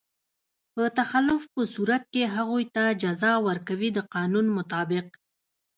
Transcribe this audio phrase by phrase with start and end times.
[0.73, 5.07] په تخلف په صورت کې هغوی ته جزا ورکوي د قانون مطابق.